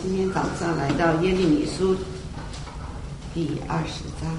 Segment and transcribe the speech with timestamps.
[0.00, 1.94] 今天早上来到耶利米书
[3.34, 4.30] 第二十章。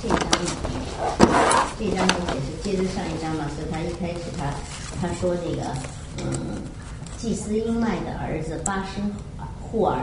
[0.00, 0.18] 这张
[1.78, 4.52] 这张就也是接着上一章嘛，所以他一开始他
[5.00, 5.62] 他说这个
[6.18, 6.62] 嗯，
[7.16, 8.18] 祭司英麦的
[8.88, 9.98] 儿子巴施户尔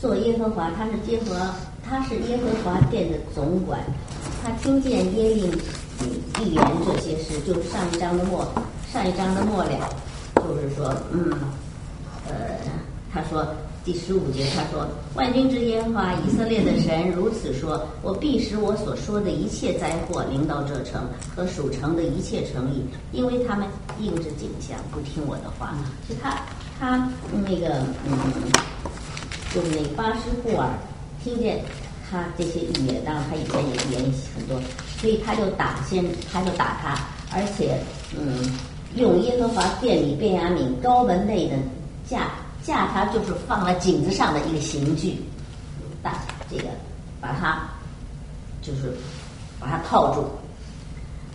[0.00, 3.80] 做耶和华，他是耶和他是耶和华殿的总管，
[4.42, 5.50] 他听见耶利
[6.40, 8.46] 预言这些事，就上一章的末
[8.92, 9.88] 上一章的末了，
[10.36, 11.32] 就是说嗯
[12.28, 12.34] 呃
[13.12, 13.46] 他说。
[13.84, 23.68] 第十五节，他说：“万军之耶和华以色列的神如此说：我必使我所说的一切灾祸临到这城和属城的一切城邑，因为他们
[24.00, 25.74] 应着景象，不听我的话。”
[26.08, 26.30] 是他
[26.78, 27.08] 他
[27.46, 28.18] 那个嗯，
[29.54, 30.68] 就是那个巴斯户尔
[31.22, 31.62] 听见
[32.10, 34.60] 他这些预言，当然他以前也预言很多，
[34.98, 36.98] 所以他就打先，他就打他，
[37.32, 37.80] 而且
[38.16, 38.58] 嗯，
[38.96, 41.56] 用耶和华殿里便雅悯高门内的
[42.08, 42.28] 架。
[42.64, 45.18] 架他就是放在颈子上的一个刑具，
[46.02, 46.14] 大
[46.50, 46.64] 这个
[47.20, 47.62] 把他
[48.62, 48.96] 就是
[49.60, 50.24] 把他套住。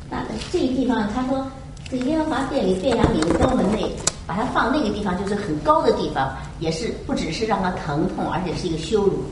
[0.10, 1.45] 那这个地方他说，
[1.88, 3.95] 这耶和华殿里便雅悯高门内，
[4.30, 9.24] 把它放那个地方就是很高的地方，也是不只是让他疼痛，而且是一个羞辱，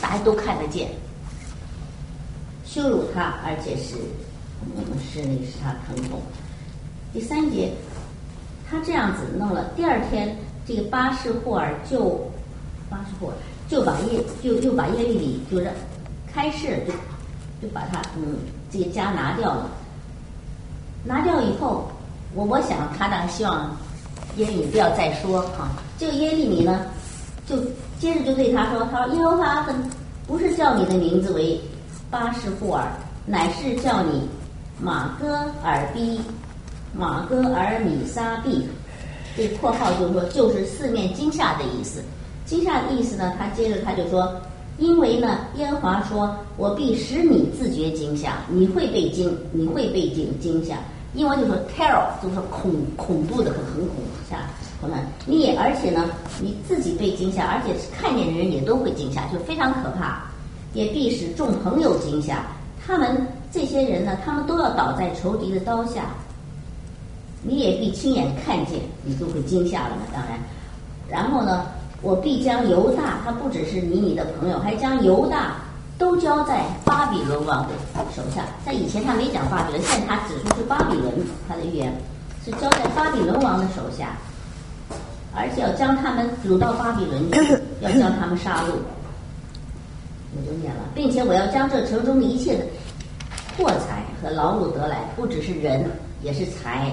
[0.00, 0.88] 大家都看得见，
[2.64, 3.96] 羞辱他，而且是
[4.64, 4.82] 嗯
[5.12, 6.18] 是那个使他疼痛。
[7.12, 7.70] 第三节，
[8.70, 10.34] 他这样子弄了，第二天。
[10.66, 12.20] 这个巴士霍尔就
[12.90, 13.34] 巴士霍尔
[13.70, 15.72] 就把耶就又把耶利米就让
[16.30, 16.92] 开市就
[17.62, 18.36] 就把他嗯
[18.70, 19.70] 这个家拿掉了，
[21.04, 21.90] 拿掉以后，
[22.34, 23.74] 我我想他呢希望
[24.38, 25.70] 耶利不要再说啊。
[25.98, 26.86] 这个耶利米呢，
[27.46, 27.56] 就
[28.00, 29.66] 接着就对他说：“他说耶和华
[30.26, 31.60] 不是叫你的名字为
[32.10, 32.86] 巴士霍尔，
[33.26, 34.28] 乃是叫你
[34.80, 36.20] 马戈尔比
[36.96, 38.66] 马戈尔米沙毕。”
[39.36, 42.02] 这括号就是说，就是四面惊吓的意思。
[42.44, 44.34] 惊吓的意思呢，他接着他就说，
[44.78, 50.76] 因为呢，耶和华说，我必使你自觉惊吓，你会被惊，你会被惊惊吓。
[51.14, 53.96] 因为就说 terror 就是恐恐怖的很很恐
[54.30, 54.36] 吓，
[54.80, 56.04] 可能你也而且呢，
[56.40, 60.22] 你自己被惊吓，而且看见的人也都会惊吓，就非常可怕。
[60.74, 62.44] 也必使众朋友惊吓，
[62.86, 66.04] 他们这些人呢，他们都要倒在仇敌的刀下。
[67.42, 70.02] 你也必亲眼看见，你就会惊吓了嘛？
[70.12, 70.38] 当然，
[71.08, 71.64] 然后呢，
[72.02, 75.56] 我必将犹大，他不只是你你的朋友，还将犹大
[75.98, 77.74] 都交在巴比伦王的
[78.14, 78.44] 手下。
[78.64, 81.12] 在以前他没讲巴比伦，现在他指出是巴比伦，
[81.48, 81.92] 他的预言
[82.44, 84.16] 是交在巴比伦王的手下，
[85.34, 87.28] 而且要将他们掳到巴比伦，
[87.80, 88.72] 要将他们杀戮。
[90.36, 92.64] 我就念了，并且我要将这城中一切的
[93.56, 95.84] 货财和劳碌得来，不只是人，
[96.22, 96.92] 也是财。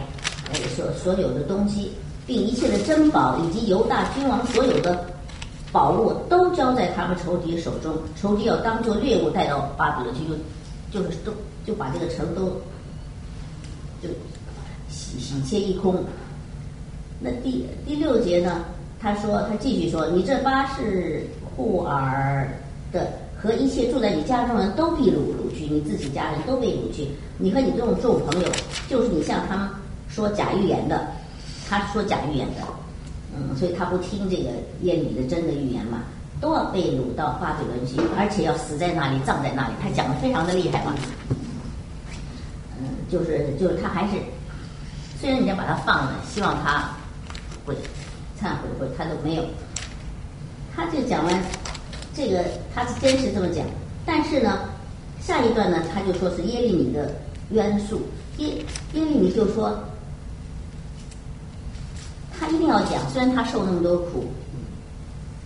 [0.75, 1.91] 所所有的东西，
[2.27, 5.03] 并一切的珍宝，以及犹大君王所有的
[5.75, 7.93] 宝物，都交在他们仇敌手中。
[8.15, 10.21] 仇敌要当做猎物带到巴比伦去，
[10.89, 11.33] 就就是都
[11.65, 12.45] 就把这个城都
[14.01, 14.07] 就
[14.89, 16.01] 洗洗劫一空。
[17.19, 18.63] 那第第六节呢？
[19.01, 21.27] 他说，他继续说：“你这八世
[21.57, 22.47] 户尔
[22.93, 27.09] 的和一切住在你家中人都被掳掳去，你自己家人都被掳去。
[27.37, 28.49] 你和你这种众朋友，
[28.89, 29.67] 就是你向他们。”
[30.07, 31.05] 说假预言的，
[31.67, 32.61] 他说假预言的，
[33.37, 34.49] 嗯，所以他不听这个
[34.81, 36.03] 耶利米的真的预言嘛，
[36.39, 39.73] 都要被掳到巴比伦去，而且要死在那里，葬在那里。
[39.81, 40.93] 他讲的非常的厉害嘛，
[42.79, 44.13] 嗯，就是就是他还是，
[45.19, 46.91] 虽然人家把他放了，希望他
[47.65, 47.75] 会
[48.39, 49.43] 忏悔会，他都没有。
[50.75, 51.43] 他就讲完
[52.13, 53.65] 这个，他是真是这么讲，
[54.05, 54.59] 但是呢，
[55.19, 57.11] 下一段呢，他就说是耶利米的
[57.51, 58.01] 冤诉，
[58.37, 58.47] 耶
[58.93, 59.77] 耶利米就说。
[62.39, 64.25] 他一定要讲，虽然他受那么多苦，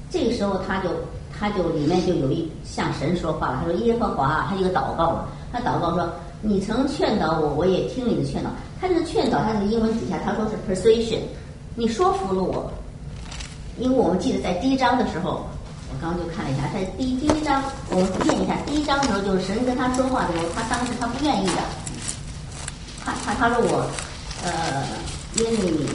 [0.10, 0.90] 这个时候他就
[1.38, 3.60] 他就里面就有一向神说话了。
[3.62, 6.10] 他说：“耶和华，他一个祷告嘛，他祷告说：
[6.42, 8.50] 你曾劝导我，我也听你的劝导。
[8.82, 11.20] 他这个劝导，他这个英文底下他说是 persuasion，
[11.76, 12.72] 你说服了我。
[13.78, 15.46] 因为我们记得在第一章的时候，
[15.90, 21.62] 我刚刚就看了一下，在第第一章我们念一下，第一章的时候就是神跟他说话的时候，他当时他不愿意的，
[23.06, 23.86] 他他他说我
[24.44, 24.84] 呃
[25.36, 25.88] 因为你。”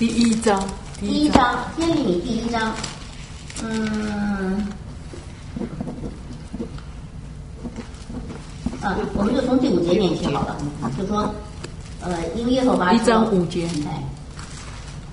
[0.00, 0.58] 第一章，
[0.98, 2.72] 第一章，耶利米第一章，
[3.62, 4.66] 嗯，
[8.80, 10.56] 啊，我们就从第五节念起好了。
[10.96, 11.30] 就说，
[12.00, 14.02] 呃，因为耶和华一章五节，哎，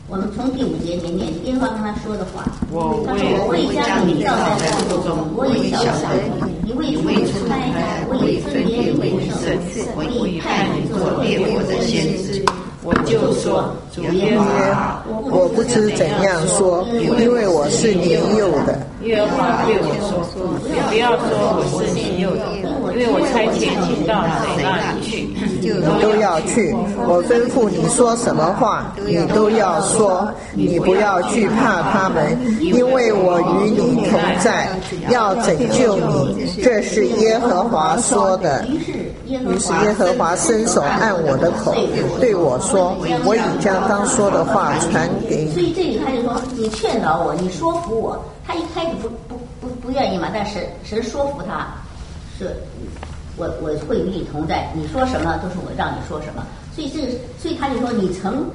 [0.08, 2.46] 我们从第五节念念耶和华跟他说的话。
[2.72, 6.16] 我他说：“我为未将你造在腹中，我已晓得
[6.64, 6.72] 你，你
[7.04, 9.52] 未出胎，我已分别你为圣，
[9.98, 12.46] 我已派你做列国的先知。”
[12.88, 16.88] 我就说：“主耶和华，我不知怎样说，
[17.20, 18.80] 因为我是年幼的。
[19.04, 20.24] 耶和华对我说
[20.88, 21.28] ：“不要说
[21.76, 22.48] 我是年幼的，
[22.98, 25.30] 因为我差遣你到谁那里去，
[25.62, 26.74] 你都要去。
[27.06, 30.28] 我吩咐你说什么话，你都要说。
[30.54, 34.68] 你不要惧怕他们，因为我与你同在，
[35.10, 36.50] 要拯救你。
[36.64, 38.66] 这是耶和华说的。”
[39.28, 41.76] 于是耶和华伸手按我的口，
[42.20, 48.18] 对我说：“我已将当说的话传给你。”所以这里他就说：“你劝导我，你说服我。”
[48.48, 51.68] 他一开始不不不不愿意嘛，但神神说服他，
[52.38, 52.56] 是，
[53.36, 56.46] 我我会与你同在，你说什么都是我让你说什么。
[56.76, 58.50] 所以这个，所以他就说：“你曾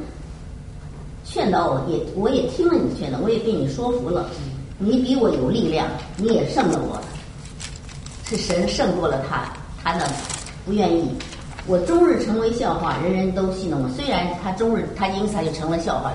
[1.25, 4.29] 劝导我，也我也听了你的劝导，我也被你说服了。
[4.79, 5.87] 你比我有力量，
[6.17, 7.00] 你也胜了我，
[8.25, 9.52] 是神胜过了他，
[9.82, 10.05] 他呢？”
[10.64, 11.08] 不愿意，
[11.67, 13.88] 我终日成为笑话，人人都戏弄我。
[13.88, 16.12] 虽然他终日，他因此他就成了笑话？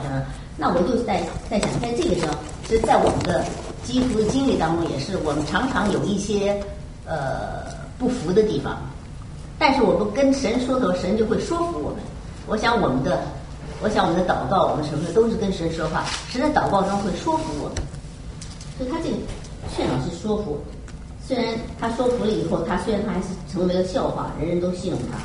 [0.55, 2.33] 那我就在在想，在这个时候，
[2.65, 3.43] 其实，在我们的
[3.83, 6.57] 基督的经历当中，也是我们常常有一些
[7.07, 7.63] 呃
[7.97, 8.77] 不服的地方。
[9.57, 11.99] 但是，我们跟神说的时候，神就会说服我们。
[12.45, 13.23] 我想，我们的，
[13.81, 17.77] 我想我们的祷告，我们什么的都是跟神说话，神在祷告中会说服我们。
[18.77, 19.15] 所以他这个
[19.75, 20.59] 劝导是说服。
[21.25, 25.17] 虽然他说服了以后，他虽然他还是成为了笑话，人人都戏弄他。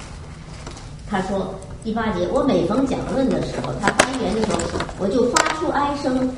[1.09, 1.55] 他说
[1.85, 4.59] 第八节，我每逢讲论的时候，他发言的时候，
[4.99, 6.35] 我就发出哀声，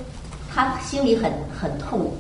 [0.52, 2.11] 他心里很很痛，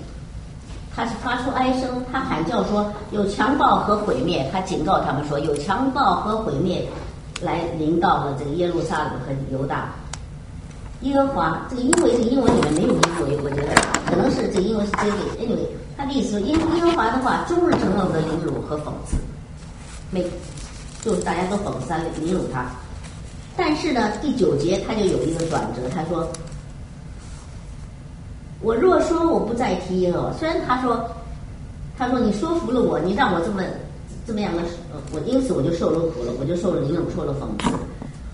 [0.96, 6.86] 他是发出哀声，他喊叫说有强暴和毁灭，他警告他们说有强暴和毁灭
[7.42, 9.88] 来临到了这个耶路撒冷和犹大。
[11.00, 13.74] 耶和华这个因为这个英文里面没有因为，我觉得
[14.06, 15.66] 可能是这个英文是 j a anyway。
[15.96, 19.16] 他的意思说，因耶和华的话，终日承受的凌辱和讽刺，
[20.10, 20.24] 每
[21.04, 22.66] 就是大家都讽刺他、凌辱他。
[23.56, 26.26] 但是呢，第九节他就有一个转折，他说
[28.64, 31.06] ：“我若说我不再提耶和华，虽然他说，
[31.98, 33.62] 他说你说服了我，你让我这么
[34.26, 34.62] 这么样的，
[35.12, 37.76] 我因此我就受了苦了，我就受了凌辱，受了讽刺。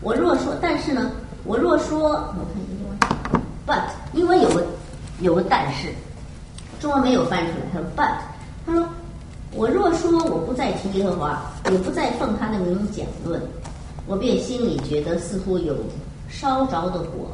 [0.01, 1.11] 我若说，但是呢，
[1.43, 2.97] 我若说，我看英文
[3.67, 3.83] ，but
[4.13, 4.65] 因为有个
[5.21, 5.89] 有个但是。”
[6.79, 8.15] 中文没有翻出来，他说：“But，
[8.65, 8.89] 他说，
[9.53, 13.43] 我若说我不再提耶和华，也不再奉他的名讲论，
[14.07, 15.75] 我便心里觉得似乎有
[16.29, 17.29] 烧着的火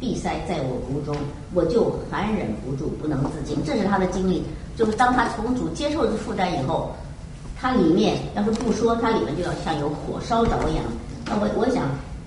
[0.00, 1.16] 闭塞在我骨中，
[1.54, 3.56] 我就含忍不住，不能自禁。
[3.64, 4.42] 这是他的经历，
[4.76, 6.92] 就是当他从主接受这负担以后，
[7.60, 10.84] 他里面要是不说，他里面就要像有火烧着一样。
[11.26, 11.84] 那我我想，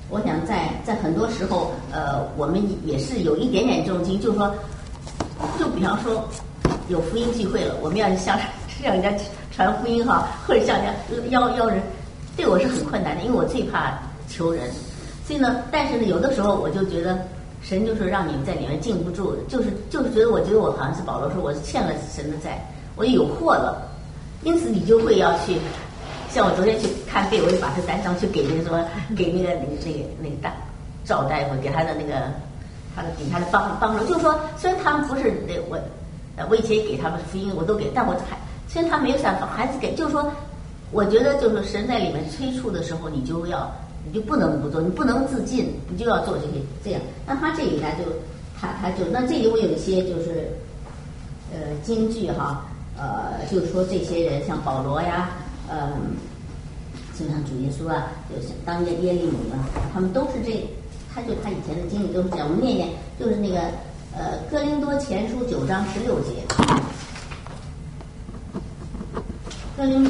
[0.10, 4.54] 我想在在很多时候，呃，我们也是有一点点这种经，就是说，
[5.60, 6.24] 就比方说。”
[6.90, 8.36] 有福音聚会了，我们要向
[8.82, 9.14] 向人家
[9.52, 11.80] 传福音哈，或者向人家邀邀人，
[12.36, 13.94] 对我是很困难的，因为我最怕
[14.28, 14.72] 求人。
[15.24, 17.20] 所以呢，但是呢，有的时候我就觉得
[17.62, 22.66] 神就是让你们在里面禁不住，就是就是觉得我觉得我好像是保罗说我是欠了神的债，
[22.96, 23.82] 我有货了，
[24.44, 25.58] 因此你就会要去，
[26.30, 28.84] 像我昨天去看病，我就把这单张去给那个什么，
[29.16, 30.54] 给那个那个那个大
[31.06, 32.14] 赵大夫给他的那个
[32.96, 35.80] 他的给他的帮帮助，就是说虽然他们不是那我。
[36.50, 38.38] 我以前给他们福音，我都给，但我还
[38.70, 40.32] 虽然他没有想还是给，就是说，
[40.90, 43.70] 我觉得就是神在里面催促的时候，你就要，
[44.06, 47.02] 你就不能不做，你不能自尽，你就要做这些这样。
[47.26, 48.06] 那他这里呢，就
[48.60, 50.52] 他他就那这里我有一些就是
[51.52, 52.66] 呃京剧哈，
[52.98, 55.32] 呃就说这些人像保罗呀，
[55.68, 55.92] 呃，
[57.18, 60.68] 就像主耶稣啊，就像当年耶利米啊，他们都是这，
[61.14, 62.48] 他就他以前的经历都是这样。
[62.48, 62.90] 我们念念，
[63.20, 63.60] 就是那个。
[64.12, 66.44] 呃，《哥林多前书》九章十六节，
[69.78, 70.10] 哥林，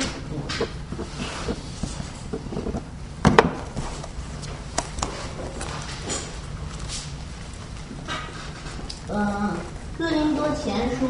[9.09, 9.17] 嗯，
[9.97, 11.07] 《哥林多前书》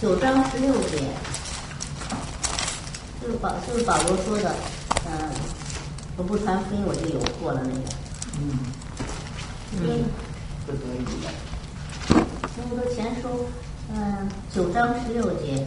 [0.00, 0.96] 九章十六节，
[3.20, 4.50] 就是保就是保罗说的，
[5.04, 5.28] 嗯，
[6.16, 7.80] 我不传福音我就有祸了那个，
[8.40, 8.58] 嗯，
[9.82, 10.04] 嗯。
[10.66, 11.28] 不得已的。
[12.70, 13.46] 我的前书，
[13.94, 15.66] 嗯，九章十六节，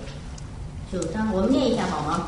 [0.91, 2.27] 九章，我们念一下好吗？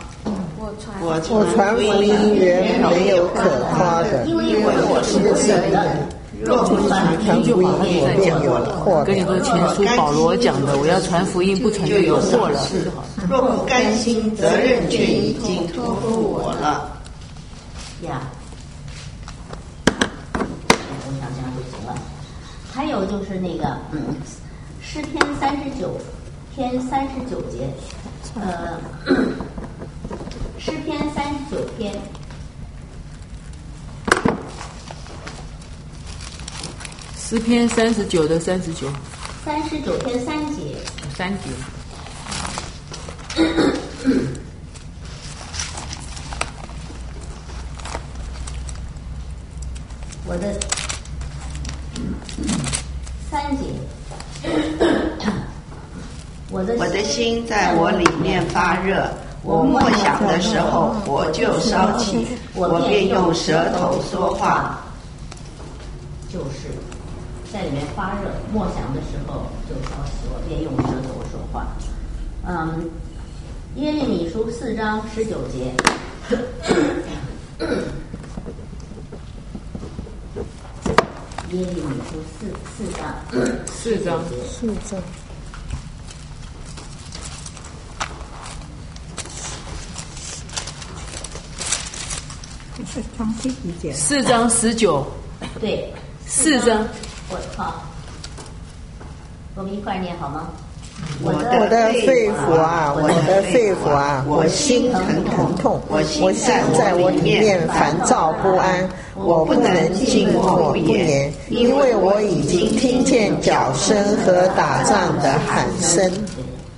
[0.59, 1.19] 我传我
[1.55, 6.14] 传福音原没有可夸的，因为我是神的。
[6.43, 9.03] 若不传福音，我便有祸。
[9.05, 12.59] 跟你说前书保罗讲的，我要传福音，不传就有祸了。
[13.29, 16.91] 若不甘心，责任却已经托付我了。
[18.01, 18.21] 呀，
[19.87, 21.95] 我想这样就行了。
[22.73, 24.15] 还有就是那个，嗯，
[24.81, 25.97] 诗篇三十九
[26.53, 27.69] 篇三十九节，
[28.35, 28.77] 呃，
[30.59, 31.95] 诗篇三十九篇。
[37.27, 38.87] 诗篇三十九的三十九，
[39.43, 40.77] 三十九篇三节，
[41.17, 41.49] 三节。
[50.27, 50.53] 我的。
[53.31, 53.63] 三节，
[56.51, 59.09] 我的我的心在我里面发热，
[59.41, 64.79] 我默想的时候火就烧起，我便用舌头说话。
[66.31, 66.69] 就是
[67.55, 71.65] 在里面发热，默想的时候就烧起，我便用舌头说话。
[72.45, 72.89] 嗯，
[73.77, 75.73] 耶利米书四章十九节。
[81.51, 82.45] 耶利米书四
[82.75, 83.15] 四章，
[83.65, 85.01] 四章四章。
[93.93, 95.07] 四章十九，
[95.61, 95.93] 对，
[96.27, 96.85] 四章。
[97.29, 97.83] 我好，
[99.55, 100.49] 我们一块儿念好吗？
[101.21, 106.23] 我我的肺腑啊，我的肺腑啊，我心很疼痛，我心
[106.77, 116.09] 在我里面烦躁不安，我不能静默不言，因为我已经听见脚声和打仗的喊声。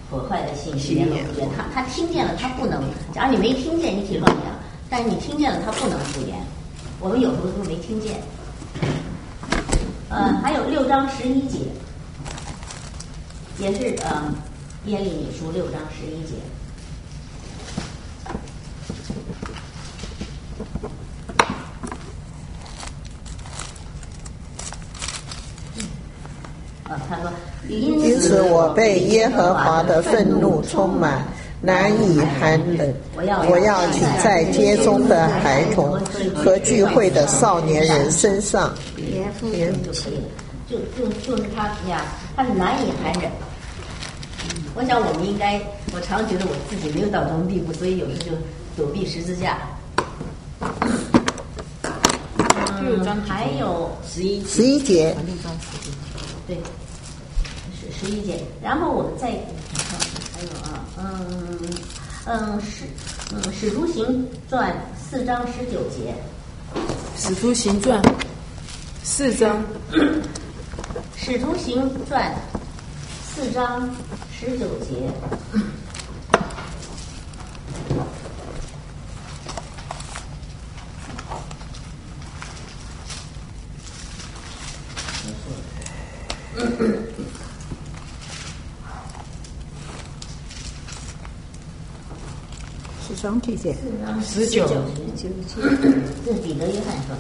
[0.10, 1.06] 破坏的信息
[1.56, 2.82] 他他听见了，他不能。
[3.14, 4.50] 假如你没听见，你可以乱讲；
[4.90, 6.38] 但是你听见了，他不能复言。
[7.00, 8.16] 我们有时候都没听见。
[10.18, 11.60] 呃，还有六章十一节，
[13.60, 14.34] 也是呃
[14.88, 16.34] 耶利米书六章十一节。
[26.90, 27.32] 呃，他说，
[27.70, 31.24] 因因此我被耶和华的愤怒充满，
[31.62, 32.92] 难以寒冷。
[33.16, 36.00] 我要请在街中的孩童
[36.34, 38.74] 和聚会的少年人身上。
[39.40, 40.28] 就可以了，
[40.70, 42.06] 就就就是他呀，
[42.36, 43.32] 他是难以含忍。
[44.76, 45.62] 我想我们应该，
[45.94, 48.32] 我常觉得我自己没有到这种地步，所以有时就
[48.76, 49.58] 躲避十字架。
[52.80, 55.16] 嗯，还有十一十一节，
[56.48, 56.58] 对，
[57.76, 58.40] 十十一节。
[58.62, 60.00] 然后我们再看
[60.34, 61.60] 还有啊，嗯
[62.26, 62.86] 嗯使
[63.34, 64.74] 嗯使徒行传
[65.10, 66.14] 四章十九节，
[67.18, 68.02] 使徒行传
[69.10, 69.64] 四章，
[71.16, 72.36] 使徒行传
[73.24, 73.90] 四章
[74.38, 75.10] 十九节。
[93.08, 93.74] 是双体节，
[94.22, 94.68] 十九，
[95.16, 97.16] 这是彼得约翰说。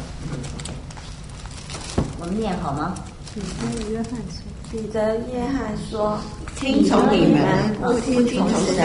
[2.30, 2.96] 念好吗？
[3.34, 4.42] 彼得约翰说
[4.72, 6.18] ：“彼得约翰说，
[6.56, 7.40] 听从你们，
[7.80, 8.76] 不听从神，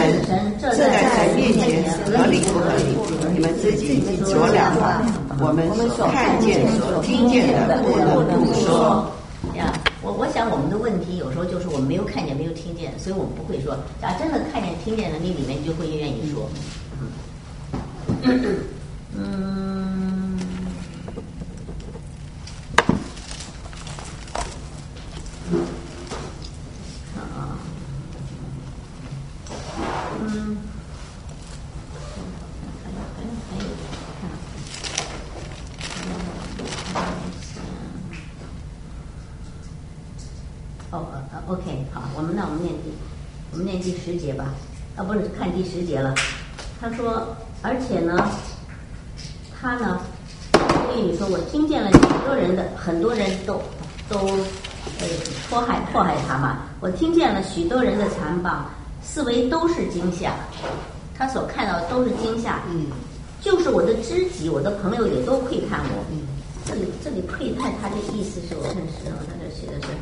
[0.61, 2.83] 这在神面前合理不合理？
[3.33, 5.01] 你们自己酌量吧。
[5.39, 9.11] 我们所看见、所听见的，不能不说。
[9.55, 9.73] 呀，
[10.03, 13.75] 我我想我们的问题有时候就是我们没有看见，没有听见，所以我们不会说。
[13.99, 16.47] 假真的看见、听见了，你里面就会愿意说。
[19.15, 20.37] 嗯。
[27.15, 27.59] 啊，
[30.21, 30.57] 嗯，
[32.81, 33.63] 还有还有还有，
[34.19, 34.23] 看，
[40.91, 42.91] 哦呃呃，OK，好，我们那我们念第，
[43.51, 44.53] 我们念第十节吧，
[44.95, 46.15] 啊，不是看第十节了。
[46.83, 47.25] 他说，
[47.61, 48.29] 而且呢，
[49.55, 50.01] 他呢，
[50.91, 53.53] 对你说，我听见了许多人的，很多人都
[54.09, 54.19] 都
[54.99, 55.07] 呃
[55.49, 56.57] 迫害迫害他嘛。
[56.81, 58.65] 我听见了许多人的残暴，
[59.01, 60.33] 四维都是惊吓，
[61.17, 62.59] 他所看到的都是惊吓。
[62.69, 62.87] 嗯，
[63.39, 66.03] 就是我的知己，我的朋友也都窥探我。
[66.11, 66.19] 嗯
[66.65, 69.93] 这里这里窥探他的意思是我看是啊，他这写的是，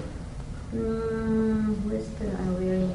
[0.73, 2.89] 嗯，whisper I will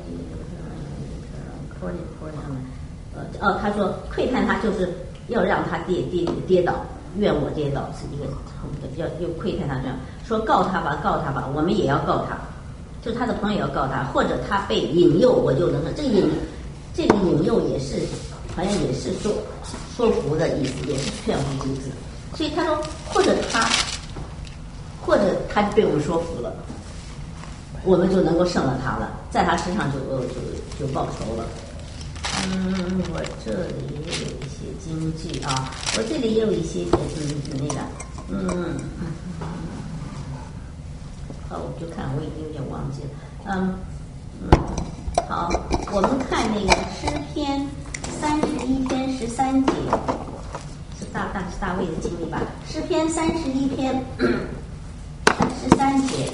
[1.79, 2.76] calling calling
[3.17, 4.93] 呃哦，他说窥探他就是
[5.29, 6.75] 要让他跌跌跌倒，
[7.17, 8.27] 怨我跌倒是一个
[8.97, 9.97] 要要窥探他这样
[10.27, 12.37] 说告他吧，告他吧，我们也要告他，
[13.03, 16.31] 就他的朋友要告他，或者他被引诱，我就能说这个引
[16.95, 17.97] 这个引诱也是
[18.55, 19.33] 好像也是说
[19.97, 21.91] 说服的意思，也是劝服之字。
[22.35, 23.67] 所以他说，或者他，
[25.01, 26.53] 或者他被我们说服了，
[27.85, 31.45] 我们就能够胜了他了，在他身上就呃就就报仇了。
[32.49, 34.87] 嗯，我这里也有一些京
[35.17, 36.97] 剧啊，我这里也有一些嗯
[37.59, 37.81] 那个
[38.29, 38.79] 嗯，
[41.49, 43.09] 好，我就看我已经有点忘记了，
[43.47, 43.75] 嗯，
[45.29, 45.51] 好，
[45.93, 47.67] 我们看那个诗篇
[48.21, 49.73] 三十一篇十三节。
[50.99, 52.41] 是大大是大卫的经历吧？
[52.67, 56.33] 诗篇三十一篇十三节，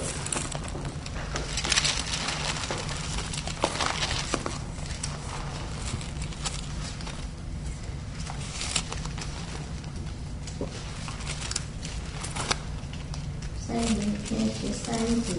[13.67, 15.35] 三十一篇十三节，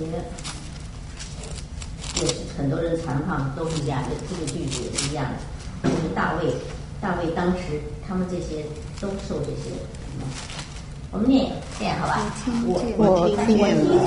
[2.21, 5.25] 也是很多人常常都是一样的，这个句子也是一样
[5.81, 6.53] 的，就是大卫，
[7.03, 8.65] 大卫当时他们这些。
[9.01, 9.69] 都受这些，
[11.11, 12.21] 我们念念好吧。
[12.65, 13.57] 我我听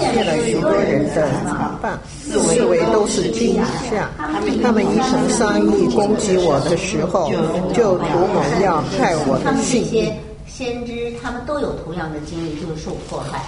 [0.01, 4.09] 见了许多人的谈判，四围都是惊吓。
[4.17, 7.31] 他们一同商议攻击我的时候，
[7.75, 10.11] 就图谋要害我的性命。
[10.47, 13.45] 先知他们都有同样的经历，就是受迫害。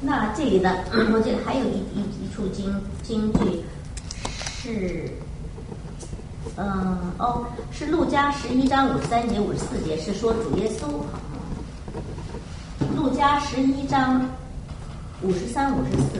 [0.00, 2.74] 那这里呢，我这里还有一一一处经
[3.04, 3.62] 经句
[4.60, 5.08] 是。
[6.56, 11.02] 嗯，哦，是路加十一章五十三节、五十四节，是说主耶稣。
[12.96, 14.24] 路加十一章
[15.22, 16.10] 五十三、五十四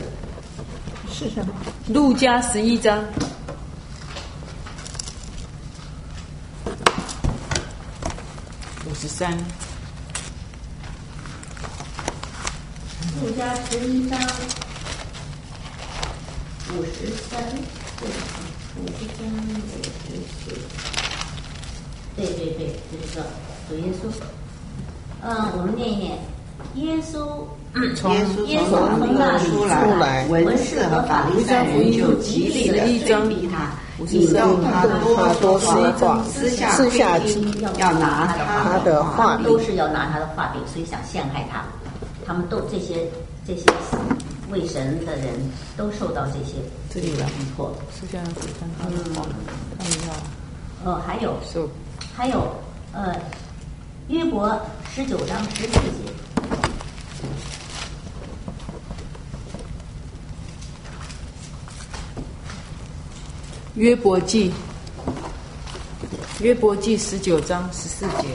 [1.13, 1.55] 是什么？
[1.89, 2.99] 路加十一章
[8.87, 9.33] 五十三。
[13.23, 14.19] 路加十一章
[16.77, 17.41] 五十三。
[18.77, 20.51] 五十三，五十四，
[22.17, 23.23] 对对对，就是说
[23.69, 24.11] 主耶稣。
[25.23, 26.19] 嗯，我们念一念，
[26.75, 27.47] 耶稣
[27.95, 28.13] 从，
[28.47, 29.65] 耶稣从那里出
[29.99, 33.71] 来，文士和法利赛人就极力的追逼他，
[34.11, 34.83] 引诱他
[35.41, 37.19] 多说话，私下私下
[37.79, 38.27] 要拿
[38.65, 41.65] 他的话都是要拿他的话柄，所以想陷害他。
[42.27, 43.07] 他们都这些
[43.47, 43.65] 这些。
[44.51, 45.35] 为神的人
[45.77, 46.55] 都受到这些
[46.95, 48.43] 这里的不错，是这样子。
[48.61, 48.71] 嗯，
[49.77, 50.13] 看一下。
[50.85, 51.37] 呃，还有，
[52.15, 52.55] 还有，
[52.93, 53.13] 呃，
[54.07, 54.57] 约伯
[54.95, 55.81] 十九章十四节。
[63.75, 64.53] 约伯记，
[66.39, 68.29] 约伯记十九章十四节。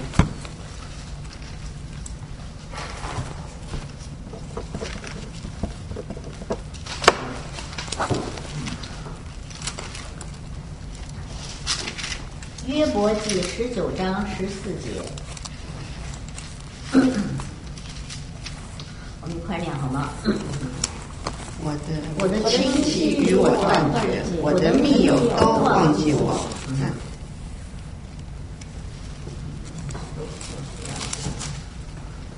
[12.87, 14.89] 国记十九章十四节，
[19.21, 20.09] 我们一块念好吗？
[21.61, 21.79] 我的
[22.19, 26.47] 我的亲戚与我断绝，我的密友都忘记我。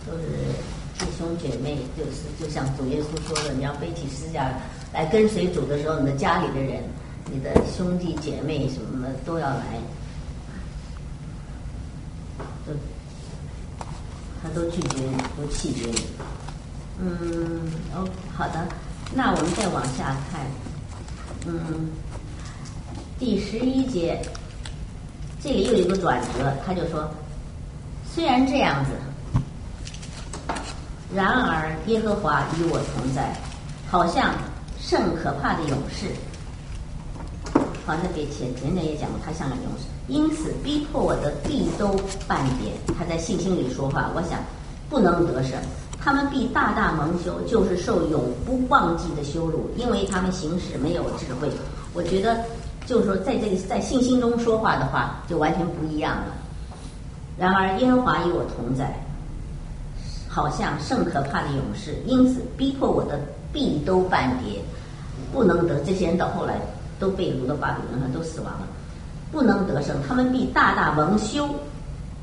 [0.08, 0.26] 都是
[1.00, 4.52] 弟兄姐妹，就是就像主耶稣说的，你要背起十字架
[4.92, 6.84] 来跟随主的时候，你的家里的人、
[7.32, 9.80] 你的兄弟姐妹什么的都要来。
[14.44, 16.02] 他都拒绝你，都弃绝你。
[17.00, 17.62] 嗯，
[17.94, 18.08] 哦，
[18.42, 18.68] 好的，
[19.14, 20.42] 那我们再往下看。
[21.46, 21.92] 嗯，
[23.20, 24.20] 第十一节，
[25.44, 27.08] 这里又有一个转折，他就说：
[28.12, 28.94] 虽然这样子，
[31.14, 33.32] 然而耶和华与我同在，
[33.92, 34.34] 好像
[34.80, 36.08] 甚可怕的勇士。
[37.86, 39.86] 好像给前前人也讲过，他像个勇士。
[40.08, 41.90] 因此，逼迫我的必都
[42.28, 42.74] 半点。
[42.98, 44.40] 他在信心里说话，我想
[44.90, 45.60] 不能得胜，
[46.04, 51.48] 他们必大大蒙羞，就是受永不忘记的羞辱，因为他们行事没有智慧。
[51.94, 52.44] 我觉得，
[52.88, 56.34] 就是说，在这个在信心中说话的话，就完全不一样了。
[57.38, 58.94] 然而，耶和华与我同在，
[60.28, 61.96] 好像甚可怕的勇士。
[62.08, 63.20] 因此，逼迫我的
[63.54, 64.60] 必都半跌，
[65.32, 65.80] 不能得。
[65.82, 66.56] 这些人到后来
[67.00, 68.68] 都被掳到巴比伦上，都死亡了。
[69.32, 71.48] 不能得胜，他们必大大蒙羞。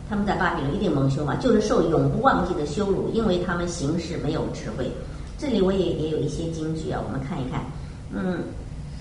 [0.08, 4.90] 他们在巴比伦一定蒙羞嘛，就是受永不忘记的羞辱，因为他们行事没有智慧。
[5.38, 7.64] 这里我也也有一些金句啊，我们看一看。
[8.12, 8.42] 嗯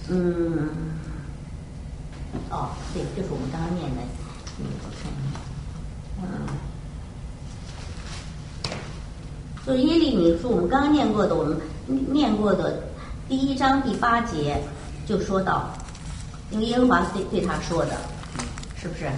[0.09, 0.69] 嗯，
[2.49, 4.01] 哦，对，就是我们刚刚念的，
[4.59, 5.39] 嗯，我看一下。
[6.21, 6.23] 嗯，
[9.65, 12.83] 就是耶利米书，我们刚刚念过的，我们念过的
[13.29, 14.61] 第一章第八节
[15.05, 15.73] 就说到。
[16.49, 17.97] 因为耶和华对对他说的，
[18.77, 19.09] 是不是？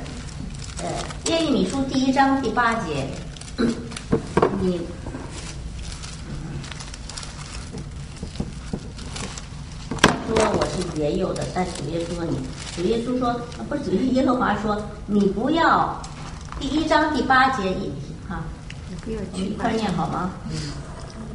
[0.81, 0.87] 呃，
[1.25, 3.05] 耶利米书第一章第八节，
[4.61, 4.79] 你。
[10.27, 12.37] 说我是也有的，但主耶稣说你，
[12.75, 13.35] 主耶稣说
[13.67, 16.01] 不是主耶和华说你不要，
[16.59, 17.91] 第一章第八节一
[18.29, 18.41] 哈，
[19.35, 20.31] 一块念好吗？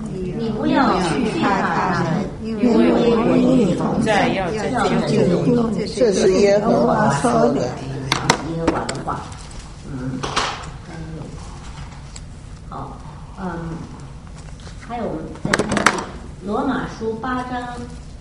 [0.03, 4.73] 你不要惧怕他们，因为我与你同在，要拯
[5.07, 5.87] 救你。
[5.87, 7.61] 这是耶和华说的。
[8.55, 9.21] 耶和华的话，
[9.91, 10.21] 嗯，
[12.69, 12.97] 好，
[13.47, 13.77] 嗯，
[14.89, 16.05] 还有我们再看
[16.47, 17.77] 罗马书八章。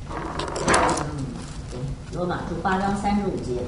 [0.09, 1.25] 嗯，
[1.71, 1.79] 对，
[2.11, 3.63] 罗马书八章三十五节，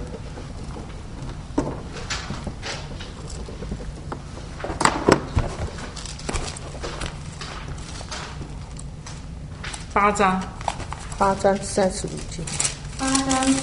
[9.94, 10.44] 八章，
[11.18, 12.44] 八章三十五节，
[13.00, 13.54] 八章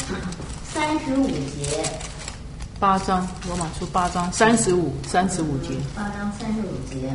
[0.64, 1.84] 三十五节，
[2.80, 7.12] 八章罗马书八章三十五三十五节，八章三十五节。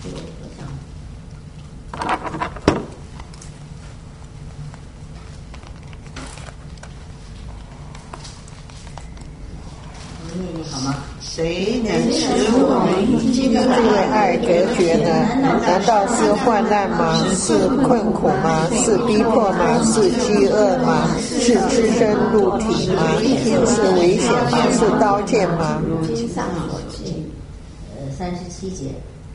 [0.00, 0.22] 这个好
[0.56, 0.60] 像。
[10.20, 10.94] 我们念念好吗？
[11.20, 12.22] 谁能使
[12.54, 12.88] 我们
[13.32, 15.10] 经因为爱隔绝呢？
[15.42, 17.24] 难道是患难吗？
[17.34, 18.66] 是困苦吗？
[18.72, 19.82] 是逼迫吗？
[19.84, 21.08] 是饥饿吗？
[21.20, 23.02] 是只身入体吗？
[23.66, 24.58] 是危险吗？
[24.72, 25.82] 是刀剑吗？
[26.06, 27.30] 经上所记，
[27.96, 28.90] 呃，三十七节。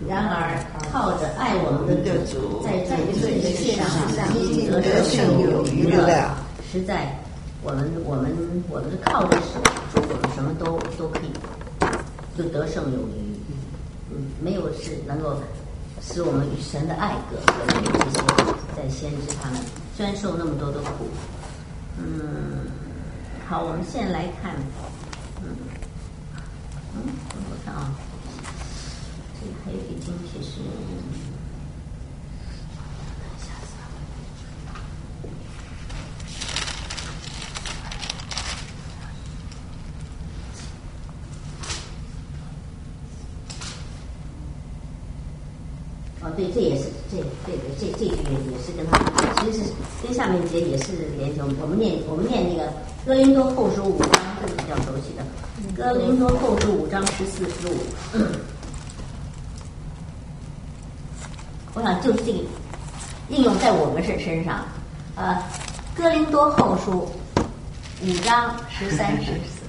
[0.08, 0.60] 然而，
[0.92, 3.86] 靠着爱我们的主，在这个世界上
[4.36, 6.36] 已经得胜有余了。
[6.72, 7.18] 实在，
[7.62, 8.36] 我们我们
[8.70, 9.62] 我们是靠着主，
[9.96, 11.32] 我们什么都都可以，
[12.38, 13.24] 就得胜有余。
[14.12, 15.36] 嗯，没有是能够
[16.06, 18.20] 使我们与神的爱隔隔绝这些
[18.76, 19.60] 在先知他们，
[19.98, 21.08] 专受那么多的苦。
[21.98, 22.68] 嗯，
[23.48, 24.56] 好，我们现在来看，
[25.42, 25.56] 嗯
[26.94, 27.02] 嗯，
[27.50, 27.92] 我看啊。
[29.40, 30.62] 这还有一个经题是，
[46.22, 49.00] 哦，对，这也是这这个这这句也是跟他，
[49.42, 51.48] 其实是跟下面节也是连成。
[51.62, 52.72] 我们念我们念那个
[53.06, 55.24] 哥林多后书五章，这个比较熟悉的。
[55.76, 57.78] 哥林多后书五章十四十五。
[61.76, 62.40] 我想就是这个
[63.30, 64.64] 应用在我们身身上，
[65.16, 65.36] 呃，
[65.98, 67.08] 《哥林多后书》
[68.04, 69.64] 五章十三、十四、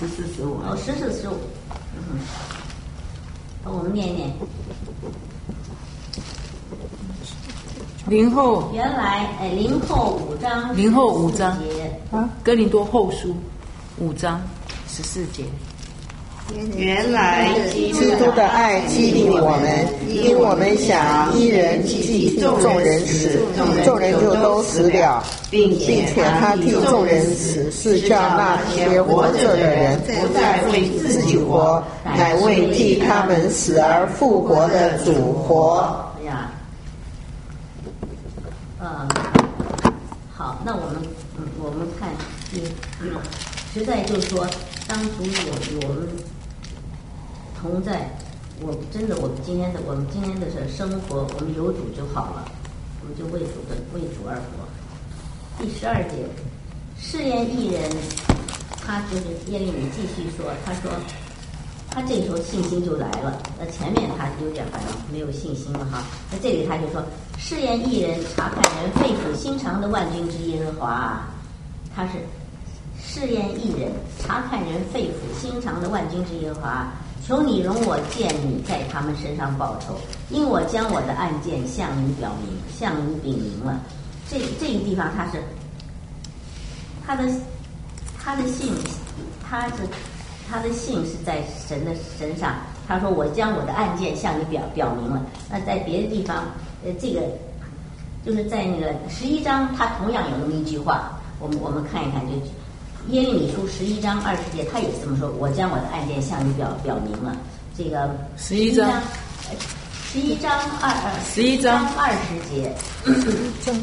[0.00, 1.34] 十四、十五，哦，十四、十五，
[1.96, 2.18] 嗯，
[3.64, 4.32] 我们念一念。
[8.10, 8.68] 零后。
[8.74, 11.56] 原来，哎，零后五章，零后五章。
[11.60, 13.28] 节，啊，《哥林多后书》
[13.98, 14.42] 五章
[14.88, 15.44] 十四节。
[16.76, 23.38] 原来基督的爱激励我们，因我们想一人替众人死，
[23.84, 35.88] 众人就都死了，并且他替众人死，是叫那些活着的人不再为自己活，乃为替他们死而复活的主活。
[38.80, 39.06] 呃，
[40.34, 41.02] 好，那我们
[41.36, 42.08] 嗯，我们看，
[42.54, 42.62] 嗯，
[43.74, 44.48] 实在就是说，
[44.88, 45.52] 当主有
[45.86, 46.08] 我们
[47.60, 48.08] 同在，
[48.62, 52.50] 我真的，我们今天的我们今天的是生活，我们有主就好了，
[53.02, 54.66] 我们就为主的为主而活。
[55.62, 56.24] 第十二节，
[56.98, 57.82] 试验艺人，
[58.80, 60.90] 他就是耶利米继续说，他说。
[61.92, 66.04] 他这时候信心就来了，那前面他有点好像没有信心了哈。
[66.30, 67.02] 那这里他就说
[67.36, 71.20] ：“试验一人，查看人肺腑心肠的万军之耶和华，
[71.94, 72.12] 他是
[73.02, 76.92] 试验一人，查看人肺腑心肠的万军之耶和华。
[77.26, 79.96] 求你容我见你在他们身上报仇，
[80.30, 83.80] 因我将我的案件向你表明，向你禀明了。
[84.30, 85.42] 这这个地方他是
[87.04, 87.28] 他的
[88.16, 88.72] 他的信，
[89.42, 89.74] 他是。”
[90.50, 92.56] 他的信是在神的身上，
[92.88, 96.44] 他说：“我将我的案件向你表表明了。”那在别的地方，
[96.84, 97.22] 呃，这个
[98.26, 102.32] 就是在那个十一章，他同样有那么一句话，我们我们看一看，就
[103.14, 107.36] 耶利米书十一章二十节，他也这么说：“我将我的案件向你表表明了。”
[107.78, 109.00] 这个十一章，
[110.04, 110.50] 十一章
[110.82, 112.74] 二二，十一章二十节。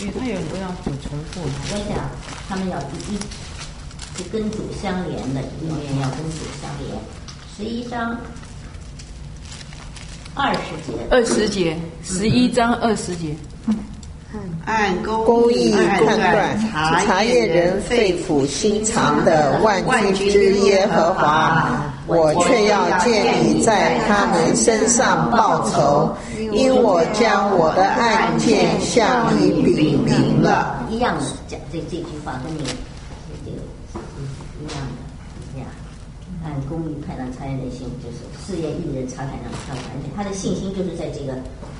[0.00, 1.52] 因为他有很多要补重复的。
[1.70, 1.94] 我想
[2.52, 2.76] 他们要
[3.08, 3.16] 一
[4.14, 7.00] 是跟主相连的，永远要跟主相连。
[7.56, 8.14] 十一章
[10.34, 13.34] 二十节，二十节，十一章二十节。
[14.66, 16.70] 按公公义判断断
[17.06, 26.14] 查验人肺腑心肠的万军之耶和华，我却要借你在他们身上报仇，
[26.52, 30.81] 因我将我的案件向你禀明了。
[30.92, 32.58] 一样的讲这这句话跟你
[33.44, 33.56] 这个
[33.92, 33.98] 是
[34.60, 34.76] 一样
[35.54, 35.66] 的呀。
[36.44, 41.34] 按公义判断查验人心，就是试验一人查看上查看人，他的信心就是在这个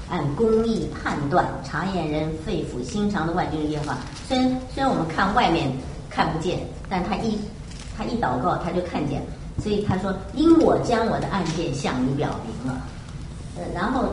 [0.09, 3.99] 按公义判断查验人肺腑心肠的万军之耶和华。
[4.29, 5.71] 虽然虽然我们看外面
[6.09, 7.39] 看不见，但他一
[7.97, 9.23] 他一祷告他就看见，
[9.63, 12.81] 所以他说：“因我将我的案件向你表明了。”
[13.59, 14.05] 呃，然后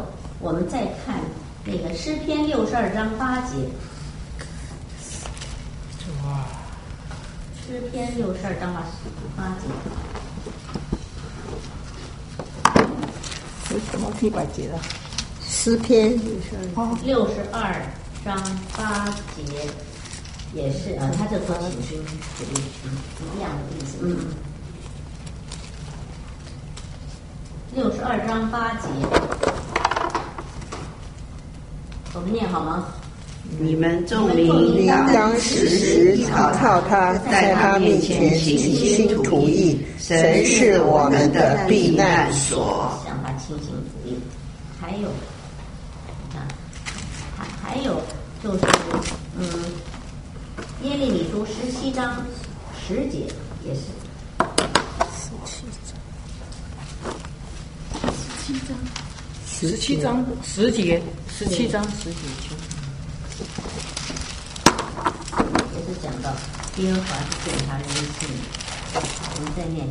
[0.42, 1.16] 我们再看
[1.64, 3.56] 那个诗篇六十二章八节。
[6.30, 6.46] 哇，
[7.56, 8.84] 诗篇六十二章八
[9.36, 9.66] 八节。
[13.74, 14.80] 为什么第八节了？
[15.42, 16.12] 诗篇
[17.04, 17.82] 六十二
[18.24, 18.38] 章
[18.78, 19.42] 八节
[20.54, 22.06] 也是啊，他这说请心
[23.36, 23.98] 一样的意思。
[24.04, 24.28] 嗯，
[27.74, 28.88] 六十二章八节，
[32.14, 32.86] 我们念好吗？
[33.58, 34.46] 你们众民
[34.78, 39.80] 应当时时常靠他，在他面前倾心吐意。
[39.98, 42.92] 神是我们的避难所。
[43.06, 44.18] 想法倾心吐意。
[44.80, 45.10] 还有
[46.36, 46.48] 啊，
[47.36, 48.02] 还还有
[48.44, 48.60] 就是
[49.38, 49.44] 嗯，
[50.84, 52.26] 耶利米书十七章
[52.88, 53.26] 十节
[53.66, 53.82] 也是。
[59.46, 62.58] 十七章十节，十七章十节经。
[65.74, 66.32] 也是讲到
[66.80, 67.86] 耶和华是检查人
[68.20, 68.30] 心。
[69.36, 69.86] 我们再念，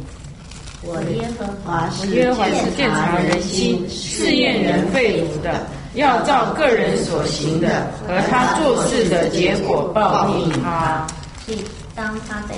[0.83, 11.07] 我耶和华我耶和华是鉴察人心、试验人肺腑的，要照个人所行的和他做事的结果报应他。
[11.45, 11.63] 所以
[11.95, 12.55] 当他在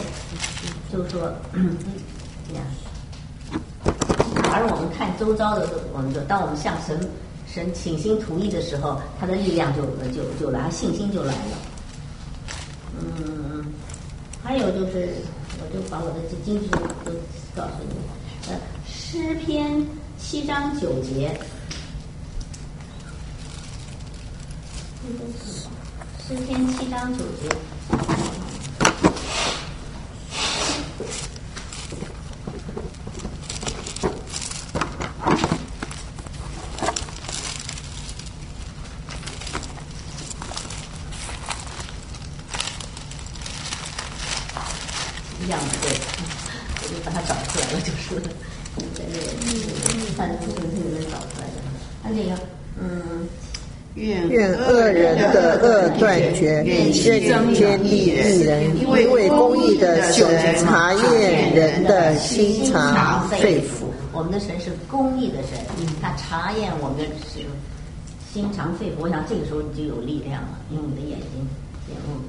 [0.92, 1.76] 就说，嗯，
[2.48, 2.64] 这样。
[4.44, 6.98] 假如我们看周遭的时候，我们就当我们向神
[7.52, 11.58] 神倾心吐意的时候，他的力量就就就来，信心就来了。
[12.98, 13.64] 嗯，
[14.42, 15.09] 还有就是，
[15.61, 17.12] 我就把我的经经济都
[17.55, 17.94] 告诉你。
[18.48, 19.87] 呃，诗篇
[20.18, 21.38] 七章九节，
[26.26, 27.48] 诗篇七章九节。
[45.42, 45.90] 一样的，对，
[46.81, 48.20] 我就把它找出来了，就是
[48.94, 49.18] 在那个
[50.16, 51.57] 反正就是里面找出来的。
[52.05, 52.38] 它这个，
[52.81, 53.26] 嗯，
[53.94, 55.88] 愿愿恶人的恶
[56.40, 58.11] 断绝，愿坚立一
[58.42, 63.85] 人，因为公益的神查验人的心肠肺腑。
[64.12, 65.59] 我们的神是公益的神，
[66.03, 67.40] 他查验我们的是
[68.33, 68.94] 心肠肺腑。
[69.00, 71.46] 我想这个时候你就有力量了，用你的眼睛、
[71.88, 72.20] 眼目。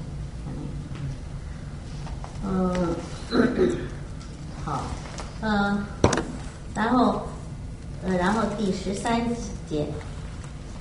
[2.44, 2.88] 嗯，
[4.64, 4.82] 好，
[5.42, 5.78] 嗯，
[6.74, 7.22] 然后，
[8.04, 9.20] 呃，然后第十三
[9.70, 9.86] 节，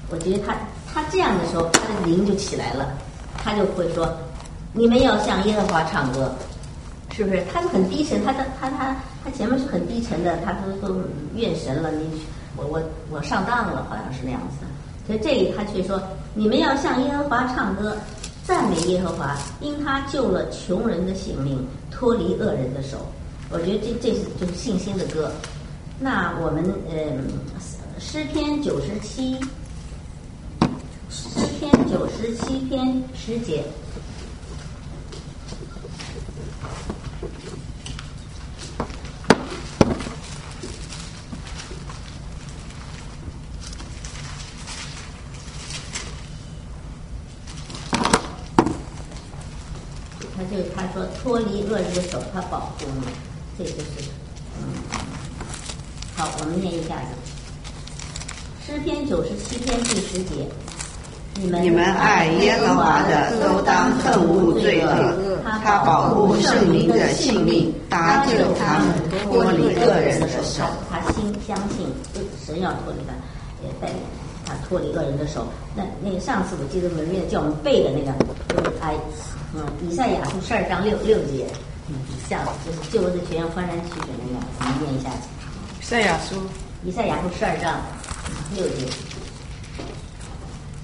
[0.10, 0.58] 我觉得他
[0.92, 2.98] 他这样的时候，他的灵就起来了，
[3.44, 4.12] 他就会说
[4.74, 6.32] ：“你们要向耶和华唱歌，
[7.12, 11.02] 是不是？”他是很低沉，他他他他他前面是很低沉的，他都都
[11.36, 12.22] 怨神了，你
[12.56, 14.66] 我我我上当了，好像是那样子。
[15.08, 16.02] 所以这里他却说
[16.36, 17.98] ：“你们要向耶和华唱歌。”
[18.44, 22.98] 赞美耶和华，因他救了穷人的性命，脱离恶人的手。
[23.52, 25.32] 我觉得这这是就是信心的歌。
[26.00, 27.28] 那我们嗯，
[28.00, 29.38] 诗篇九十七，
[31.62, 33.64] 篇九十七篇十节。
[50.36, 53.06] 他就他说脱离恶人的手，他保护你，
[53.60, 54.10] 这就是。
[56.16, 57.10] 好，我们念一下子。
[58.66, 60.48] 诗篇九十七篇第十节，
[61.36, 65.40] 你们你们爱耶和华的，都当恨恶罪恶。
[65.64, 68.88] 他保护圣灵的性命，搭救他们
[69.24, 70.64] 脱离恶人的手。
[70.90, 71.88] 他心相信
[72.46, 73.14] 神要脱离他，
[73.64, 73.98] 也带领
[74.46, 75.48] 他脱离恶人的手。
[75.76, 78.12] 那那个上次我记得文面叫我们背的那个，
[78.50, 78.94] 就是哎。
[79.54, 81.46] 嗯，以赛亚书十二章六六节，
[81.90, 81.96] 嗯，
[82.30, 85.10] 像就是旧约的全欢然取水那个，我们念一下。
[85.78, 86.36] 以赛亚书，
[86.86, 87.82] 以赛亚书十二章
[88.56, 88.88] 六节。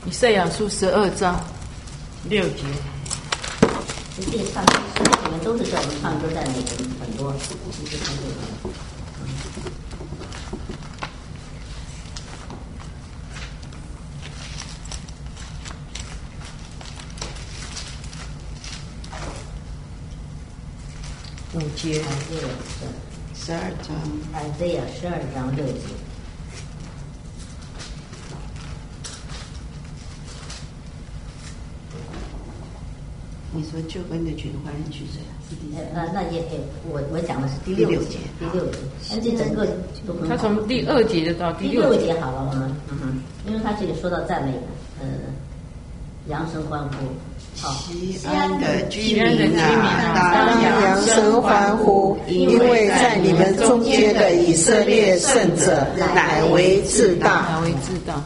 [0.08, 1.38] 以赛亚书十二章
[2.30, 2.64] 六节。
[4.16, 6.62] 你自己唱，诗里面都是在我们唱歌在那个
[7.02, 7.36] 很多。
[21.54, 22.02] 五节，
[23.36, 23.94] 十二章，
[24.32, 26.07] 哎，对呀，十二章六节。
[33.58, 35.18] 你说救恩的群欢喜是
[35.76, 36.60] 呃呃，那也也，
[36.92, 38.78] 我我讲的是第六节，第六节，
[39.16, 39.66] 而且整个
[40.06, 40.28] 都很好。
[40.30, 44.54] 他从第二节就到第六节好了，我们，嗯哼，因为他这里说到赞美，
[45.02, 45.08] 呃，
[46.28, 47.08] 扬声欢呼。
[47.60, 58.22] 好，西安的居民啊，当扬声欢呼，因为在你们中间的以色列圣者乃为至大，乃为至大。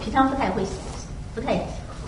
[0.00, 0.62] 平常不太会，
[1.34, 1.54] 不太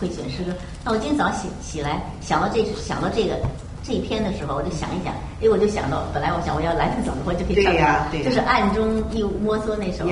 [0.00, 0.52] 会选诗歌。
[0.84, 3.36] 那我今早起起来想到这想到这个
[3.84, 7.72] 这一篇的时候，我就想一想，哎，我就想到，本来我想我要来的早的话就可以唱
[8.10, 10.04] 对就是暗中一摸索那首，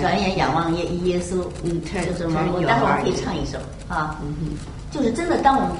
[0.00, 2.40] 转眼仰望耶耶稣，嗯，就是什么？
[2.52, 4.20] 我待会儿可以唱一首啊，
[4.90, 5.70] 就是真的，当我们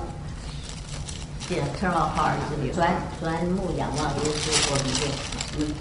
[1.48, 5.06] 对 turn our heart 就是转转目仰望耶稣，我们就
[5.58, 5.74] 嗯，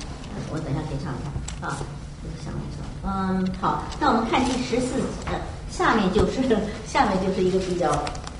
[0.51, 1.31] 我等下可以唱唱
[1.65, 1.77] 啊，
[2.23, 5.33] 就是想一首，嗯，好，那我们看第十四呃。
[5.71, 6.41] 下面就是
[6.87, 7.91] 下面就是一个比较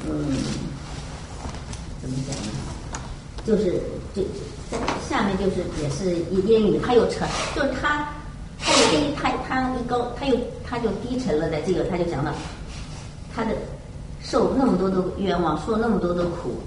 [0.08, 0.38] 嗯，
[2.02, 2.52] 怎么讲呢？
[3.46, 3.82] 就是
[4.16, 4.22] 这
[4.72, 4.78] 在
[5.10, 6.16] 下面就是也是
[6.48, 8.08] 烟雨，他又沉，就是他
[8.58, 11.50] 他又低，他他一高，他又他就低沉了。
[11.50, 12.32] 在这个他就讲到
[13.36, 13.52] 他的
[14.22, 16.62] 受那么多的冤枉，受那么多的苦，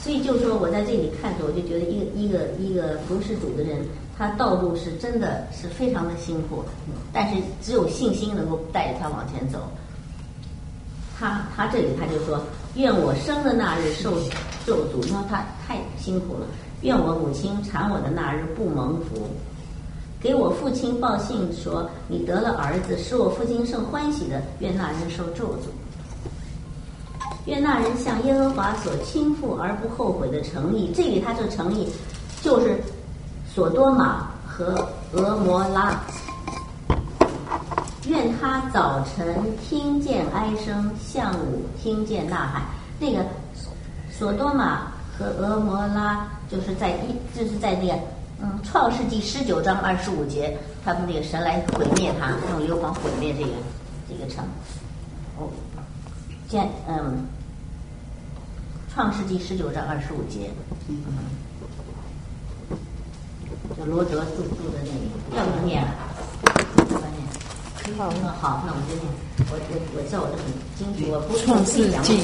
[0.00, 3.84] 所以就说我在这里看着，我就觉得一个一个一个不是主的人。
[4.18, 6.64] 他道路是真的是非常的辛苦，
[7.12, 9.60] 但是只有信心能够带着他往前走。
[11.16, 12.40] 他他这里他就说
[12.74, 14.18] ：“愿我生的那日受
[14.66, 16.46] 受诅，因为他太辛苦了；
[16.80, 19.28] 愿我母亲产我的那日不蒙福。
[20.20, 25.70] 给我父亲报信说你得了儿子，使我父亲甚欢喜的，愿那人受咒诅。
[27.46, 30.90] 愿那人向耶和华所倾覆而不后悔的诚意。
[30.92, 31.88] 这里他这诚意
[32.42, 32.82] 就是。”
[33.54, 36.00] 索多玛和俄摩拉，
[38.06, 42.62] 愿他早晨听见哀声，下午听见呐喊。
[43.00, 43.24] 那个
[44.10, 47.94] 索多玛和俄摩拉，就是在一，就是在那个
[48.40, 53.50] 嗯，创世纪十九章二十五节，他们那个神来毁灭他，用硫磺毁灭这个
[54.08, 54.44] 这个城。
[55.38, 55.48] 哦，
[56.48, 57.26] 见嗯，
[58.94, 60.50] 创世纪十九章二十五节。
[63.76, 65.82] 就罗德住住的那里，要不念？
[65.82, 67.96] 要念？
[67.96, 69.06] 好，那好，那我们就念。
[69.50, 70.44] 我我我知道我的很
[70.76, 72.20] 清楚，我不创世纪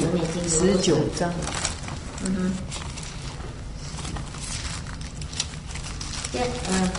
[0.47, 1.31] 十九章。
[2.23, 2.37] 嗯哼。
[6.31, 6.89] 先嗯，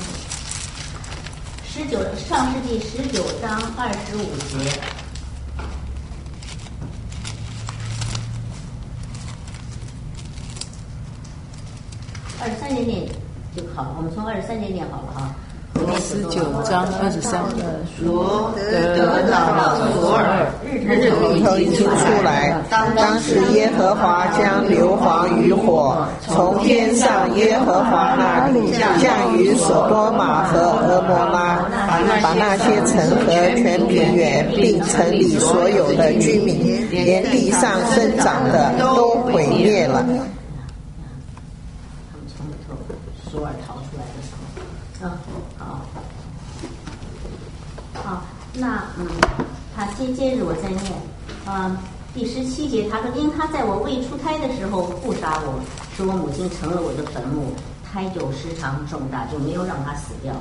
[1.67, 4.81] 十九上世纪十九章二十五节，
[12.41, 13.16] 二十三节念。
[14.15, 15.35] 从二十三节念好了哈。
[15.99, 17.43] 十九章二十三，
[18.03, 21.11] 罗得到了索尔，日
[21.45, 22.57] 头已经出来。
[22.97, 31.69] 当时耶和华将硫磺与火从天上耶和华那里降于所多玛和俄摩拉，
[32.23, 40.03] 把那些城和全平原并城里所有的居民，连地上生长的都毁灭了。
[48.59, 49.07] 那嗯，
[49.77, 50.83] 他接接着我再念，
[51.45, 51.77] 啊，
[52.15, 55.61] 第十七节他说，因他在我未出胎的时候不杀我，
[55.95, 57.53] 使我母亲成了我的坟墓，
[57.85, 60.33] 胎就时常重大，就没有让他死掉。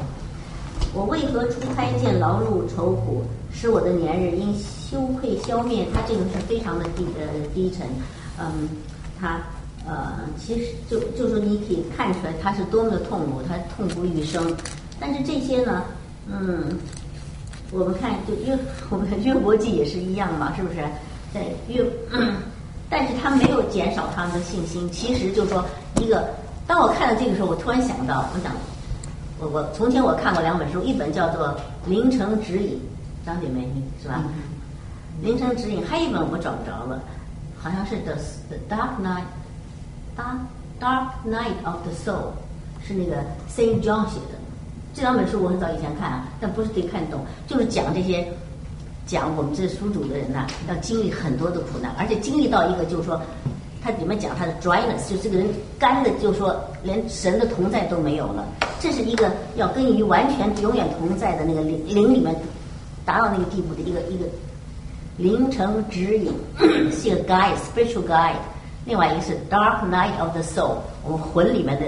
[0.93, 5.85] 我为何出胎见劳碌愁苦，使我的年日因羞愧消灭？
[5.93, 7.85] 他这个是非常的低呃低沉，
[8.39, 8.69] 嗯，
[9.19, 9.41] 他
[9.85, 14.55] 呃其实就就说你可以看出来他是多么的痛苦，他痛不欲生。
[15.01, 15.83] 但是这些呢，
[16.27, 16.79] 嗯。
[17.77, 18.57] 我们看，就约
[18.89, 20.79] 我们的约伯记也是一样嘛，是不是？
[21.33, 21.83] 在约，
[22.89, 24.89] 但是他没有减少他们的信心。
[24.91, 25.65] 其实就是说，
[25.99, 26.29] 一个，
[26.65, 28.53] 当我看到这个时候，我突然想到，我想，
[29.39, 31.47] 我我从前我看过两本书，一本叫做
[31.85, 32.79] 《凌晨指引》，
[33.25, 33.67] 张姐妹
[34.01, 34.23] 是吧？
[35.25, 37.01] 《凌晨指引》，还有一本我找不着了，
[37.61, 38.13] 好像是《The
[38.49, 39.23] The Dark Night》，
[40.17, 40.37] 《Dark
[40.79, 42.31] Dark Night of the Soul》，
[42.87, 43.17] 是那个
[43.49, 44.44] Saint John 写的。
[44.95, 48.25] 这两本书我很早以前看啊，但不是得看懂，就是讲这些，
[49.05, 53.21] 讲我们这书主的人呐、要经历很多的苦难，而且经历到一个就是说，
[53.83, 58.45] 他里面讲他的 dryness，就这个人干的，就是说连神的同在都没有了。
[58.79, 62.33] 这是一个要跟于完全永远同在的那个灵灵里面
[63.03, 64.25] 达到那个地步的一个一个
[65.17, 66.31] 灵城指引，
[66.91, 68.35] 是一个 guide，spiritual guide。
[68.85, 71.85] 另外一个是 dark night of the soul，我们魂里面的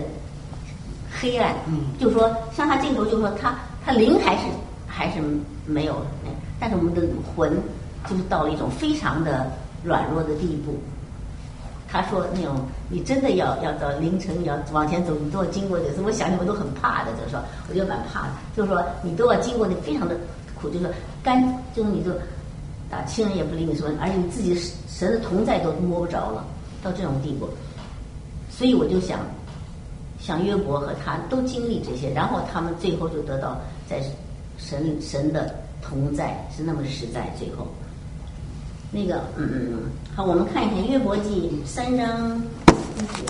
[1.10, 3.56] 黑暗，嗯，就是说，像他这个时候，就是说他
[3.86, 4.44] 他灵还是
[4.88, 5.22] 还是
[5.66, 5.96] 没有，
[6.26, 7.02] 嗯但是我们的
[7.36, 7.52] 魂
[8.10, 9.52] 就是到了一种非常的
[9.84, 10.76] 软弱的地步。
[11.90, 12.56] 他说那种
[12.90, 17.40] 你真的要要到凌晨要往前走，你都要经过这个，我想想我都很怕的，就是说，
[17.70, 20.18] 我觉得蛮怕的，就是说你都要经过那非常的
[20.60, 20.94] 苦，就是说
[21.24, 21.42] 干，
[21.74, 22.12] 就是你就
[22.92, 24.54] 啊亲人也不理你说，而且你自己
[24.90, 26.46] 神的同在都摸不着了，
[26.84, 27.48] 到这种地步。
[28.50, 29.20] 所以我就想，
[30.28, 33.58] 像约伯和他都经历这些，然后他们最后就得到
[33.88, 34.04] 在
[34.58, 37.34] 神神的同在是那么实在。
[37.40, 37.66] 最后，
[38.92, 39.80] 那个嗯嗯嗯，
[40.14, 42.44] 好，我们看一看约伯记三章
[42.98, 43.24] 一节。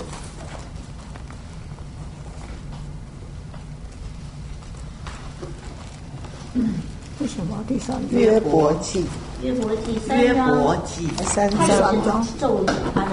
[7.20, 9.04] 为什么第三约伯记
[9.40, 11.64] 约伯记三约章，伯记三他
[12.04, 13.10] 章是咒诅他的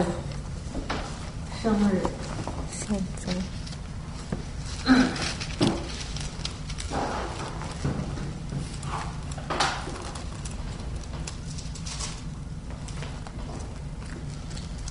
[1.62, 2.02] 生日。
[2.72, 3.36] 三章？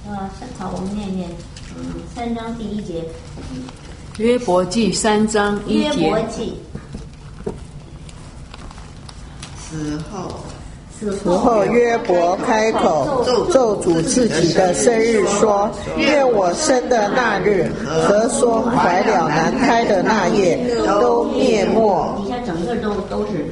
[0.07, 1.31] 啊，是好，我们念念，
[1.77, 3.05] 嗯，三章第一节，
[4.19, 6.55] 约伯记三章一约伯节，记。
[9.59, 10.31] 死后。
[11.01, 15.69] 死此后约伯开口咒诅自己的生日，说
[15.99, 22.23] ：“愿我生的那日和说怀了男胎的那夜都灭没。
[22.23, 23.45] 底下整个都都是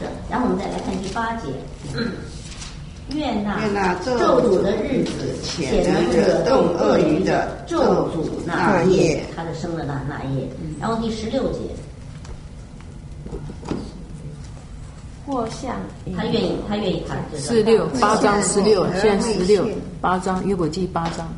[0.00, 1.46] 这，然后我们再来看第八节，
[3.14, 10.46] 愿那愿那咒咒诅的日子，且能惹动鳄鱼的咒诅那夜，他的生了那那夜。
[10.78, 11.60] 然后第十六节，
[15.26, 15.76] 或像
[16.16, 19.66] 他愿意，他愿意他就是四六八章十六，现在十六
[20.00, 21.28] 八章约伯记八章八章。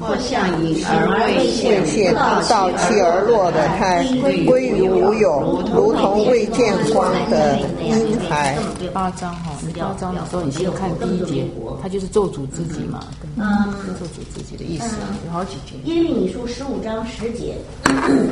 [0.00, 4.04] 或像隐而未未现，现到期而落的胎，
[4.46, 8.56] 归于无有，如同未见光的婴孩。
[8.92, 11.46] 八章哈，你八章的时候，你先看第一节，
[11.82, 13.06] 他就是咒诅自己嘛，
[13.36, 14.96] 嗯，咒诅自己的意思，
[15.26, 15.76] 有好几节。
[15.84, 17.56] 耶利米书十五章十节，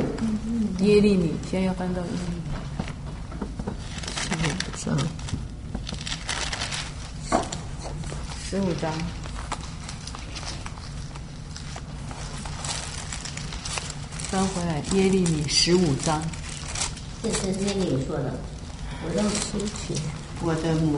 [0.85, 2.43] 耶利米，现在要翻到耶利米。
[8.49, 8.91] 十五章，
[14.33, 16.19] 翻回来，耶利米十五章。
[17.21, 18.33] 这是耶利米说的，
[19.05, 19.93] 我要出去
[20.41, 20.91] 我的母